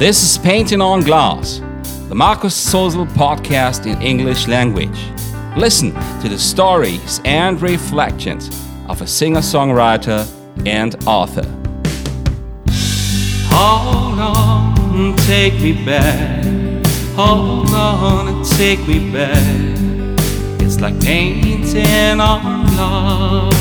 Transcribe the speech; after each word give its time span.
This 0.00 0.22
is 0.22 0.38
Painting 0.38 0.80
on 0.80 1.02
Glass, 1.02 1.60
the 2.08 2.14
Markus 2.14 2.54
Sozel 2.56 3.06
podcast 3.08 3.84
in 3.84 4.00
English 4.00 4.48
language. 4.48 4.98
Listen 5.58 5.92
to 6.22 6.28
the 6.30 6.38
stories 6.38 7.20
and 7.26 7.60
reflections 7.60 8.48
of 8.88 9.02
a 9.02 9.06
singer 9.06 9.40
songwriter 9.40 10.26
and 10.64 10.96
author. 11.06 11.44
Hold 13.50 14.18
on, 14.20 15.16
take 15.26 15.60
me 15.60 15.84
back. 15.84 16.46
Hold 17.14 17.68
on 17.68 18.42
take 18.56 18.80
me 18.88 19.12
back. 19.12 19.36
It's 20.62 20.80
like 20.80 20.98
painting 21.02 22.20
on 22.20 22.64
glass. 22.74 23.54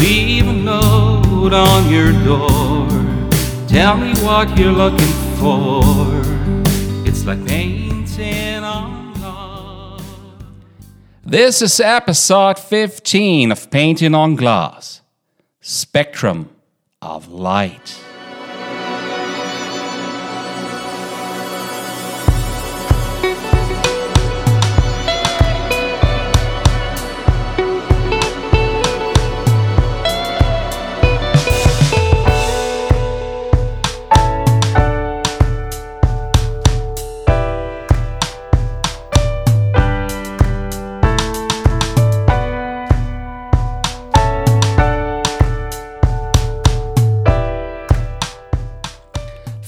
Leave 0.00 0.48
a 0.48 0.52
note 0.52 1.52
on 1.52 1.88
your 1.88 2.10
door. 2.24 2.73
Tell 3.74 3.96
me 3.96 4.14
what 4.22 4.56
you're 4.56 4.70
looking 4.70 5.00
for. 5.34 5.82
It's 7.04 7.24
like 7.24 7.44
painting 7.44 8.62
on 8.62 9.12
glass. 9.14 10.00
This 11.24 11.60
is 11.60 11.80
episode 11.80 12.60
15 12.60 13.50
of 13.50 13.72
Painting 13.72 14.14
on 14.14 14.36
Glass 14.36 15.00
Spectrum 15.60 16.50
of 17.02 17.26
Light. 17.32 17.98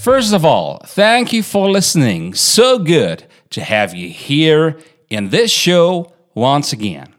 First 0.06 0.32
of 0.32 0.44
all, 0.44 0.78
thank 0.84 1.32
you 1.32 1.42
for 1.42 1.68
listening. 1.68 2.32
So 2.34 2.78
good 2.78 3.24
to 3.50 3.60
have 3.60 3.92
you 3.92 4.08
here 4.08 4.78
in 5.10 5.30
this 5.30 5.50
show 5.50 6.12
once 6.32 6.72
again. 6.72 7.12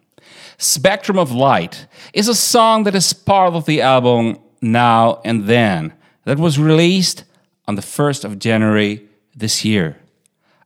Spectrum 0.57 1.19
of 1.19 1.29
Light 1.29 1.85
is 2.13 2.29
a 2.29 2.33
song 2.33 2.85
that 2.85 2.95
is 2.95 3.11
part 3.11 3.53
of 3.55 3.65
the 3.65 3.81
album 3.81 4.37
Now 4.61 5.19
and 5.25 5.47
Then 5.47 5.95
that 6.23 6.39
was 6.39 6.57
released 6.57 7.25
on 7.67 7.75
the 7.75 7.81
1st 7.81 8.23
of 8.23 8.39
January 8.39 9.05
this 9.35 9.65
year. 9.65 9.97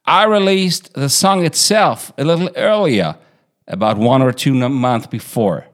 I 0.05 0.25
released 0.25 0.93
the 0.93 1.09
song 1.09 1.43
itself 1.43 2.13
a 2.19 2.23
little 2.23 2.51
earlier, 2.55 3.15
about 3.67 3.97
one 3.97 4.21
or 4.21 4.31
two 4.31 4.53
months 4.53 5.07
before. 5.07 5.65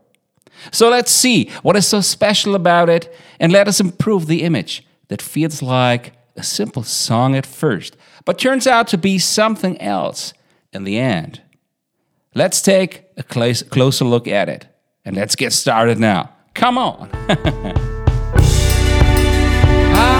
So 0.71 0.87
let's 0.87 1.11
see 1.11 1.51
what 1.61 1.75
is 1.75 1.85
so 1.85 1.99
special 1.99 2.55
about 2.55 2.87
it 2.87 3.13
and 3.37 3.51
let 3.51 3.67
us 3.67 3.81
improve 3.81 4.27
the 4.27 4.43
image 4.43 4.87
that 5.09 5.21
feels 5.21 5.61
like 5.61 6.13
a 6.37 6.43
simple 6.43 6.83
song 6.83 7.35
at 7.35 7.45
first, 7.45 7.97
but 8.25 8.37
turns 8.37 8.67
out 8.67 8.87
to 8.89 8.97
be 8.97 9.17
something 9.17 9.79
else 9.81 10.33
in 10.71 10.83
the 10.83 10.97
end. 10.97 11.41
Let's 12.35 12.61
take 12.61 13.05
a 13.17 13.23
closer 13.23 14.05
look 14.05 14.27
at 14.27 14.47
it, 14.47 14.67
and 15.03 15.15
let's 15.15 15.35
get 15.35 15.51
started 15.53 15.99
now. 15.99 16.31
Come 16.53 16.77
on! 16.77 17.09
Ah. 19.99 20.16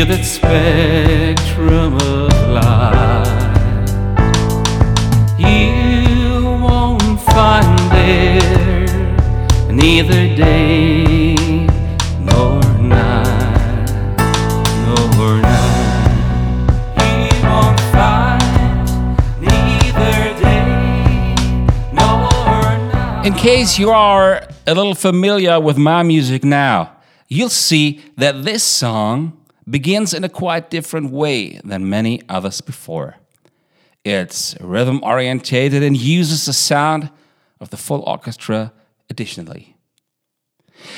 That 0.00 0.24
spectrum 0.24 1.94
of 1.94 2.32
light. 2.48 3.28
You 5.38 6.44
won't 6.44 7.20
find 7.20 7.78
there 7.92 9.72
neither 9.72 10.34
day. 10.34 11.42
In 23.24 23.34
case 23.34 23.78
you 23.78 23.90
are 23.90 24.42
a 24.66 24.74
little 24.74 24.96
familiar 24.96 25.60
with 25.60 25.78
my 25.78 26.02
music 26.02 26.42
now, 26.42 26.96
you'll 27.28 27.48
see 27.48 28.00
that 28.16 28.42
this 28.42 28.64
song 28.64 29.38
begins 29.68 30.12
in 30.14 30.24
a 30.24 30.28
quite 30.28 30.70
different 30.70 31.10
way 31.10 31.60
than 31.64 31.88
many 31.88 32.22
others 32.28 32.60
before. 32.60 33.16
It's 34.04 34.56
rhythm 34.60 35.00
orientated 35.02 35.82
and 35.82 35.96
uses 35.96 36.46
the 36.46 36.52
sound 36.52 37.10
of 37.60 37.70
the 37.70 37.76
full 37.76 38.02
orchestra 38.02 38.72
additionally. 39.08 39.76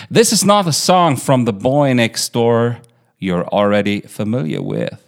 This 0.09 0.33
is 0.33 0.45
not 0.45 0.67
a 0.67 0.73
song 0.73 1.17
from 1.17 1.45
the 1.45 1.53
boy 1.53 1.93
next 1.93 2.33
door 2.33 2.81
you're 3.19 3.47
already 3.49 4.01
familiar 4.01 4.63
with. 4.63 5.01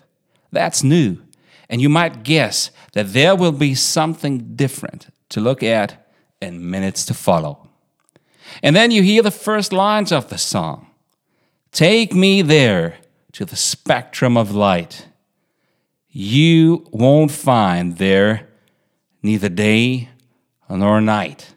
That's 0.53 0.83
new, 0.83 1.19
and 1.69 1.81
you 1.81 1.89
might 1.89 2.23
guess 2.23 2.71
that 2.93 3.13
there 3.13 3.35
will 3.35 3.53
be 3.53 3.75
something 3.75 4.55
different 4.55 5.09
to 5.31 5.41
look 5.41 5.63
at 5.63 6.07
in 6.41 6.71
minutes 6.71 7.07
to 7.07 7.15
follow. 7.15 7.69
And 8.63 8.77
then 8.77 8.91
you 8.91 9.03
hear 9.03 9.23
the 9.23 9.31
first 9.31 9.73
lines 9.73 10.13
of 10.13 10.29
the 10.29 10.39
song 10.39 10.87
Take 11.73 12.15
me 12.15 12.43
there 12.43 12.97
to 13.37 13.45
the 13.45 13.55
spectrum 13.55 14.35
of 14.35 14.55
light. 14.55 15.09
You 16.09 16.87
won't 16.91 17.31
find 17.31 17.99
there 17.99 18.49
neither 19.23 19.51
day 19.51 20.09
nor 20.71 21.03
night. 21.03 21.55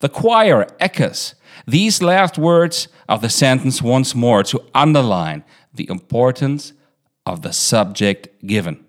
The 0.00 0.10
choir 0.10 0.66
echoes 0.78 1.34
these 1.66 2.02
last 2.02 2.36
words 2.36 2.88
of 3.08 3.22
the 3.22 3.30
sentence 3.30 3.80
once 3.80 4.14
more 4.14 4.42
to 4.42 4.60
underline 4.74 5.44
the 5.72 5.88
importance 5.88 6.74
of 7.24 7.40
the 7.40 7.54
subject 7.54 8.28
given. 8.46 8.84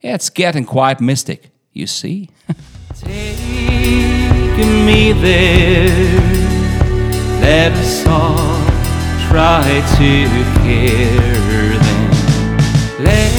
It's 0.00 0.30
getting 0.30 0.64
quite 0.64 1.00
mystic, 1.00 1.50
you 1.72 1.88
see. 1.88 2.30
Me 4.86 5.12
there, 5.12 6.22
try 9.32 9.80
to 9.96 10.12
care 10.60 11.78
then 12.98 13.32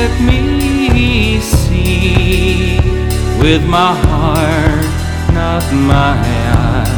let 0.00 0.20
me 0.20 1.38
see 1.38 2.80
with 3.40 3.64
my 3.64 3.94
heart 3.94 4.90
not 5.32 5.64
my 5.72 6.18
eyes. 6.58 6.90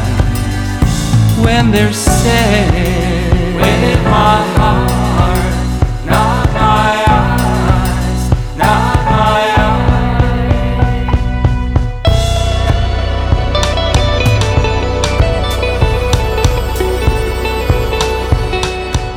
When 1.45 1.69
they're 1.69 1.93
sad 1.93 3.55
with 3.55 4.03
my 4.05 4.41
heart 4.57 4.92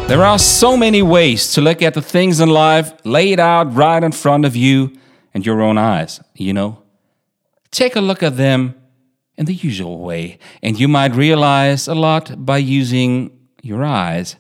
There 0.08 0.24
are 0.24 0.38
so 0.38 0.76
many 0.76 1.02
ways 1.02 1.52
to 1.54 1.60
look 1.60 1.82
at 1.82 1.94
the 1.94 2.00
things 2.00 2.38
in 2.38 2.48
life 2.48 2.92
laid 3.04 3.40
out 3.40 3.74
right 3.74 4.04
in 4.04 4.12
front 4.12 4.44
of 4.44 4.54
you 4.54 4.96
and 5.34 5.44
your 5.44 5.60
own 5.60 5.78
eyes, 5.78 6.20
you 6.36 6.52
know? 6.52 6.80
Take 7.72 7.96
a 7.96 8.00
look 8.00 8.22
at 8.22 8.36
them 8.36 8.76
in 9.36 9.46
the 9.46 9.52
usual 9.52 9.98
way, 9.98 10.38
and 10.62 10.78
you 10.78 10.86
might 10.86 11.16
realize 11.16 11.88
a 11.88 11.94
lot 11.96 12.46
by 12.46 12.58
using 12.58 13.36
your 13.62 13.84
eyes. 13.84 14.36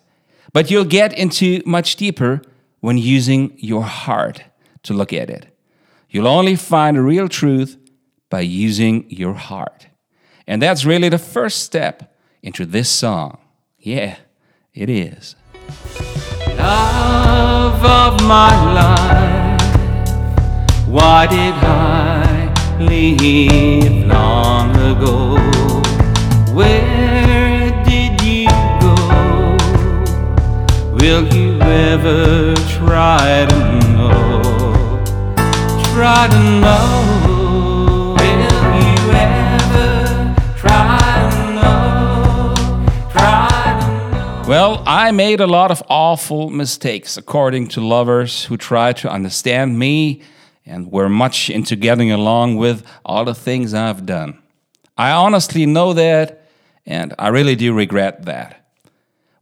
But 0.52 0.70
you'll 0.70 0.84
get 0.84 1.12
into 1.12 1.62
much 1.66 1.96
deeper 1.96 2.42
when 2.78 2.96
using 2.96 3.52
your 3.56 3.82
heart 3.82 4.44
to 4.84 4.94
look 4.94 5.12
at 5.12 5.28
it. 5.28 5.48
You'll 6.08 6.28
only 6.28 6.54
find 6.54 7.04
real 7.04 7.28
truth 7.28 7.76
by 8.30 8.42
using 8.42 9.04
your 9.10 9.34
heart. 9.34 9.88
And 10.46 10.62
that's 10.62 10.84
really 10.84 11.08
the 11.08 11.18
first 11.18 11.64
step 11.64 12.14
into 12.40 12.64
this 12.64 12.88
song. 12.88 13.38
Yeah, 13.80 14.18
it 14.72 14.88
is. 14.88 15.34
Love 16.66 17.84
of 17.84 18.12
my 18.24 18.52
life, 18.80 19.62
why 20.88 21.26
did 21.28 21.54
I 21.54 22.52
leave 22.80 24.04
long 24.06 24.70
ago? 24.92 25.36
Where 26.58 27.70
did 27.84 28.20
you 28.20 28.48
go? 28.80 28.96
Will 30.98 31.24
you 31.36 31.60
ever 31.60 32.56
try 32.78 33.46
to 33.48 33.58
know? 33.94 35.04
Try 35.92 36.26
to 36.34 36.40
know. 36.64 37.05
Well, 44.46 44.84
I 44.86 45.10
made 45.10 45.40
a 45.40 45.46
lot 45.48 45.72
of 45.72 45.82
awful 45.88 46.50
mistakes, 46.50 47.16
according 47.16 47.66
to 47.70 47.80
lovers 47.80 48.44
who 48.44 48.56
try 48.56 48.92
to 48.92 49.10
understand 49.10 49.76
me 49.76 50.22
and 50.64 50.92
were 50.92 51.08
much 51.08 51.50
into 51.50 51.74
getting 51.74 52.12
along 52.12 52.56
with 52.56 52.86
all 53.04 53.24
the 53.24 53.34
things 53.34 53.74
I've 53.74 54.06
done. 54.06 54.40
I 54.96 55.10
honestly 55.10 55.66
know 55.66 55.92
that 55.94 56.48
and 56.86 57.12
I 57.18 57.26
really 57.28 57.56
do 57.56 57.74
regret 57.74 58.24
that. 58.26 58.70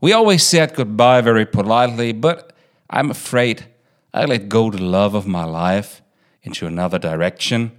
We 0.00 0.14
always 0.14 0.42
said 0.42 0.74
goodbye 0.74 1.20
very 1.20 1.44
politely, 1.44 2.12
but 2.12 2.54
I'm 2.88 3.10
afraid 3.10 3.66
I 4.14 4.24
let 4.24 4.48
go 4.48 4.70
the 4.70 4.82
love 4.82 5.14
of 5.14 5.26
my 5.26 5.44
life 5.44 6.00
into 6.42 6.66
another 6.66 6.98
direction 6.98 7.72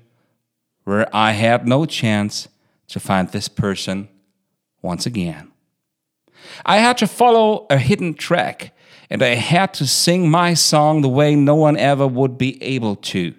where 0.84 1.08
I 1.12 1.32
had 1.32 1.68
no 1.68 1.88
chance 1.88 2.48
to 2.90 3.00
find 3.00 3.30
this 3.30 3.48
person 3.48 4.10
once 4.84 5.08
again. 5.08 5.54
I 6.66 6.78
had 6.78 6.98
to 7.00 7.08
follow 7.08 7.66
a 7.70 7.78
hidden 7.78 8.14
track 8.14 8.74
and 9.10 9.22
I 9.22 9.36
had 9.36 9.74
to 9.76 9.88
sing 9.88 10.30
my 10.30 10.54
song 10.54 11.02
the 11.02 11.10
way 11.10 11.36
no 11.36 11.56
one 11.56 11.78
ever 11.78 12.08
would 12.08 12.38
be 12.38 12.62
able 12.62 12.96
to. 12.98 13.34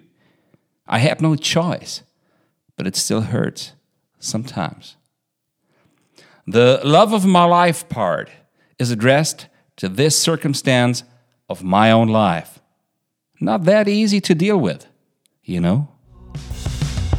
I 0.87 0.99
had 0.99 1.21
no 1.21 1.35
choice, 1.35 2.03
but 2.75 2.87
it 2.87 2.95
still 2.95 3.21
hurts 3.21 3.73
sometimes. 4.19 4.95
The 6.45 6.79
love 6.83 7.11
of 7.11 7.25
my 7.25 7.43
life 7.43 7.89
part 7.89 8.29
is 8.79 8.91
addressed 8.91 9.47
to 9.77 9.89
this 9.89 10.17
circumstance 10.17 11.03
of 11.49 11.63
my 11.63 11.91
own 11.91 12.07
life. 12.07 12.59
Not 13.39 13.65
that 13.65 13.87
easy 13.87 14.21
to 14.21 14.33
deal 14.33 14.57
with, 14.57 14.87
you 15.43 15.59
know? 15.59 15.89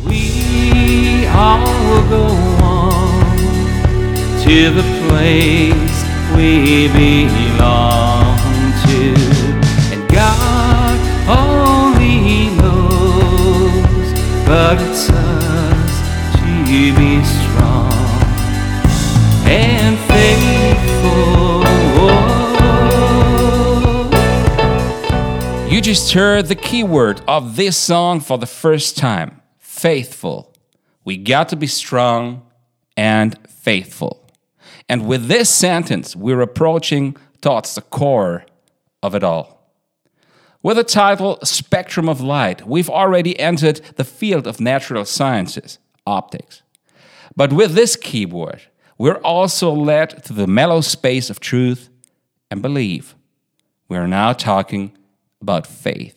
We 0.04 1.26
all 1.26 2.08
go 2.08 2.57
to 4.48 4.70
the 4.70 4.82
place 5.06 5.96
we 6.34 6.88
belong 6.88 8.38
to, 8.86 9.14
and 9.92 10.08
God 10.08 10.98
only 11.28 12.48
knows, 12.56 14.08
but 14.46 14.80
it's 14.80 15.10
us 15.10 15.92
to 16.38 16.94
be 16.96 17.22
strong 17.24 17.92
and 19.44 19.98
faithful. 20.08 21.38
You 25.70 25.82
just 25.82 26.14
heard 26.14 26.46
the 26.46 26.54
keyword 26.54 27.20
of 27.28 27.56
this 27.56 27.76
song 27.76 28.20
for 28.20 28.38
the 28.38 28.46
first 28.46 28.96
time 28.96 29.42
faithful. 29.58 30.54
We 31.04 31.18
got 31.18 31.50
to 31.50 31.56
be 31.56 31.66
strong 31.66 32.50
and 32.96 33.36
faithful. 33.46 34.17
And 34.88 35.06
with 35.06 35.26
this 35.26 35.50
sentence, 35.50 36.16
we're 36.16 36.40
approaching 36.40 37.16
towards 37.40 37.74
the 37.74 37.82
core 37.82 38.46
of 39.02 39.14
it 39.14 39.22
all. 39.22 39.58
With 40.62 40.76
the 40.76 40.84
title 40.84 41.38
Spectrum 41.44 42.08
of 42.08 42.20
Light, 42.20 42.66
we've 42.66 42.90
already 42.90 43.38
entered 43.38 43.80
the 43.96 44.04
field 44.04 44.46
of 44.46 44.60
natural 44.60 45.04
sciences, 45.04 45.78
optics. 46.06 46.62
But 47.36 47.52
with 47.52 47.74
this 47.74 47.94
keyword, 47.94 48.62
we're 48.96 49.18
also 49.18 49.70
led 49.70 50.24
to 50.24 50.32
the 50.32 50.48
mellow 50.48 50.80
space 50.80 51.30
of 51.30 51.38
truth 51.38 51.88
and 52.50 52.60
belief. 52.60 53.14
We 53.88 53.96
are 53.96 54.08
now 54.08 54.32
talking 54.32 54.96
about 55.40 55.66
faith. 55.66 56.16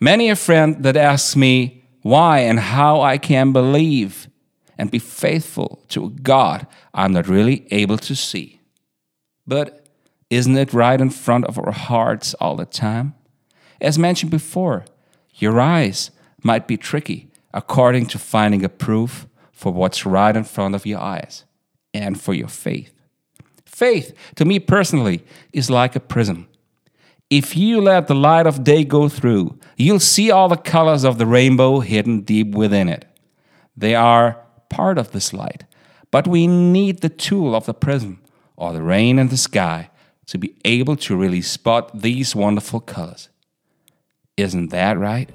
Many 0.00 0.30
a 0.30 0.36
friend 0.36 0.82
that 0.82 0.96
asks 0.96 1.36
me 1.36 1.84
why 2.00 2.38
and 2.38 2.58
how 2.58 3.02
I 3.02 3.18
can 3.18 3.52
believe 3.52 4.29
and 4.80 4.90
be 4.90 4.98
faithful 4.98 5.84
to 5.88 6.06
a 6.06 6.08
God 6.08 6.66
I'm 6.94 7.12
not 7.12 7.28
really 7.28 7.66
able 7.70 7.98
to 7.98 8.16
see. 8.16 8.60
But 9.46 9.86
isn't 10.30 10.56
it 10.56 10.72
right 10.72 10.98
in 10.98 11.10
front 11.10 11.44
of 11.44 11.58
our 11.58 11.70
hearts 11.70 12.32
all 12.40 12.56
the 12.56 12.64
time? 12.64 13.14
As 13.78 13.98
mentioned 13.98 14.30
before, 14.30 14.86
your 15.34 15.60
eyes 15.60 16.10
might 16.42 16.66
be 16.66 16.78
tricky 16.78 17.28
according 17.52 18.06
to 18.06 18.18
finding 18.18 18.64
a 18.64 18.70
proof 18.70 19.26
for 19.52 19.70
what's 19.70 20.06
right 20.06 20.34
in 20.34 20.44
front 20.44 20.74
of 20.74 20.86
your 20.86 21.00
eyes 21.00 21.44
and 21.92 22.18
for 22.18 22.32
your 22.32 22.48
faith. 22.48 22.94
Faith, 23.66 24.16
to 24.36 24.46
me 24.46 24.58
personally, 24.58 25.22
is 25.52 25.68
like 25.68 25.94
a 25.94 26.00
prism. 26.00 26.48
If 27.28 27.54
you 27.54 27.82
let 27.82 28.06
the 28.06 28.14
light 28.14 28.46
of 28.46 28.64
day 28.64 28.84
go 28.84 29.10
through, 29.10 29.58
you'll 29.76 30.00
see 30.00 30.30
all 30.30 30.48
the 30.48 30.56
colors 30.56 31.04
of 31.04 31.18
the 31.18 31.26
rainbow 31.26 31.80
hidden 31.80 32.22
deep 32.22 32.52
within 32.54 32.88
it. 32.88 33.04
They 33.76 33.94
are 33.94 34.42
part 34.70 34.96
of 34.96 35.12
this 35.12 35.32
light, 35.34 35.64
but 36.10 36.26
we 36.26 36.46
need 36.46 37.00
the 37.00 37.08
tool 37.08 37.54
of 37.54 37.66
the 37.66 37.74
prism 37.74 38.22
or 38.56 38.72
the 38.72 38.82
rain 38.82 39.18
and 39.18 39.28
the 39.28 39.36
sky 39.36 39.90
to 40.26 40.38
be 40.38 40.54
able 40.64 40.96
to 40.96 41.16
really 41.16 41.42
spot 41.42 42.00
these 42.00 42.34
wonderful 42.34 42.80
colors. 42.80 43.28
Isn't 44.36 44.70
that 44.70 44.98
right? 44.98 45.28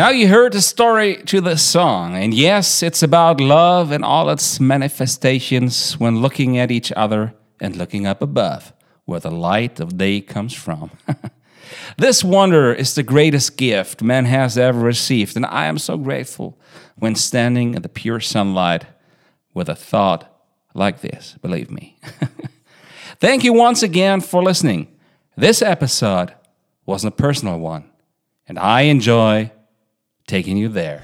Now 0.00 0.08
you 0.08 0.28
heard 0.28 0.54
the 0.54 0.62
story 0.62 1.16
to 1.26 1.42
the 1.42 1.58
song, 1.58 2.16
and 2.16 2.32
yes, 2.32 2.82
it's 2.82 3.02
about 3.02 3.38
love 3.38 3.92
and 3.92 4.02
all 4.02 4.30
its 4.30 4.58
manifestations 4.58 6.00
when 6.00 6.22
looking 6.22 6.56
at 6.56 6.70
each 6.70 6.90
other 6.92 7.34
and 7.60 7.76
looking 7.76 8.06
up 8.06 8.22
above, 8.22 8.72
where 9.04 9.20
the 9.20 9.30
light 9.30 9.78
of 9.78 9.98
day 9.98 10.22
comes 10.22 10.54
from. 10.54 10.90
this 11.98 12.24
wonder 12.24 12.72
is 12.72 12.94
the 12.94 13.02
greatest 13.02 13.58
gift 13.58 14.02
man 14.02 14.24
has 14.24 14.56
ever 14.56 14.80
received, 14.80 15.36
and 15.36 15.44
I 15.44 15.66
am 15.66 15.76
so 15.76 15.98
grateful 15.98 16.58
when 16.96 17.14
standing 17.14 17.74
in 17.74 17.82
the 17.82 17.90
pure 17.90 18.20
sunlight 18.20 18.86
with 19.52 19.68
a 19.68 19.76
thought 19.76 20.34
like 20.72 21.02
this, 21.02 21.36
believe 21.42 21.70
me. 21.70 21.98
Thank 23.20 23.44
you 23.44 23.52
once 23.52 23.82
again 23.82 24.22
for 24.22 24.42
listening. 24.42 24.88
This 25.36 25.60
episode 25.60 26.32
wasn't 26.86 27.12
a 27.12 27.22
personal 27.22 27.58
one, 27.58 27.84
and 28.48 28.58
I 28.58 28.82
enjoy 28.88 29.52
taking 30.30 30.56
you 30.56 30.68
there. 30.68 31.02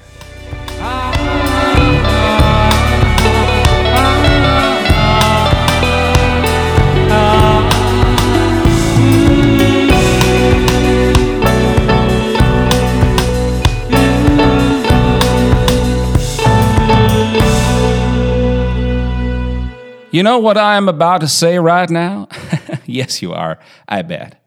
You 20.13 20.23
know 20.23 20.39
what 20.39 20.57
I 20.57 20.77
am 20.77 20.89
about 20.89 21.21
to 21.23 21.29
say 21.29 21.59
right 21.59 21.91
now? 21.91 22.29
yes, 22.87 23.21
you 23.21 23.35
are, 23.35 23.59
I 23.89 24.03
bet. 24.03 24.41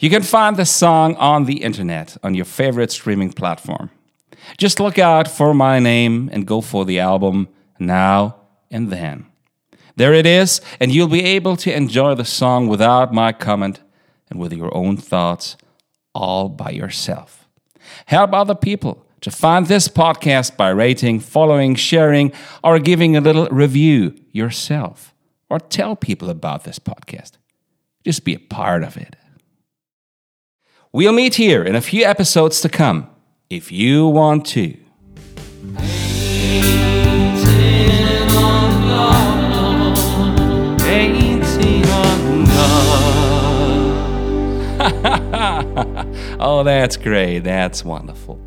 You 0.00 0.10
can 0.10 0.22
find 0.22 0.56
the 0.56 0.64
song 0.64 1.14
on 1.16 1.44
the 1.44 1.62
internet 1.62 2.16
on 2.24 2.34
your 2.34 2.46
favorite 2.46 2.90
streaming 2.90 3.32
platform. 3.32 3.90
Just 4.58 4.80
look 4.80 4.98
out 4.98 5.28
for 5.28 5.54
my 5.54 5.78
name 5.78 6.28
and 6.32 6.46
go 6.46 6.60
for 6.60 6.84
the 6.84 6.98
album 6.98 7.48
Now 7.78 8.36
and 8.70 8.90
Then. 8.90 9.26
There 9.96 10.14
it 10.14 10.26
is, 10.26 10.60
and 10.80 10.92
you'll 10.92 11.08
be 11.08 11.24
able 11.24 11.56
to 11.58 11.74
enjoy 11.74 12.14
the 12.14 12.24
song 12.24 12.66
without 12.66 13.12
my 13.12 13.32
comment 13.32 13.80
and 14.30 14.40
with 14.40 14.52
your 14.52 14.74
own 14.74 14.96
thoughts 14.96 15.56
all 16.14 16.48
by 16.48 16.70
yourself. 16.70 17.46
Help 18.06 18.32
other 18.32 18.54
people 18.54 19.06
to 19.20 19.30
find 19.30 19.66
this 19.66 19.88
podcast 19.88 20.56
by 20.56 20.70
rating, 20.70 21.20
following, 21.20 21.74
sharing, 21.74 22.32
or 22.64 22.78
giving 22.78 23.16
a 23.16 23.20
little 23.20 23.46
review 23.48 24.14
yourself. 24.32 25.14
Or 25.48 25.60
tell 25.60 25.94
people 25.94 26.30
about 26.30 26.64
this 26.64 26.78
podcast. 26.78 27.32
Just 28.04 28.24
be 28.24 28.34
a 28.34 28.38
part 28.38 28.82
of 28.82 28.96
it. 28.96 29.16
We'll 30.92 31.12
meet 31.12 31.34
here 31.34 31.62
in 31.62 31.76
a 31.76 31.80
few 31.80 32.04
episodes 32.04 32.60
to 32.62 32.68
come 32.68 33.08
if 33.52 33.70
you 33.70 34.08
want 34.08 34.46
to. 34.46 34.74
oh, 46.40 46.62
that's 46.64 46.96
great. 46.96 47.40
That's 47.40 47.84
wonderful. 47.84 48.41